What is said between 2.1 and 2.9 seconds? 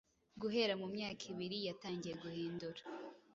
guhindura